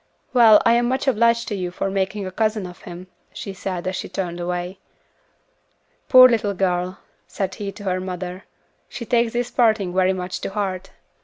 [0.33, 3.85] "Well, I am much obliged to you for making a cousin of him," she said,
[3.85, 4.79] as she turned away.
[6.09, 8.45] "Poor little girl," said he to her mother,
[8.89, 10.89] "she takes this parting very much to heart."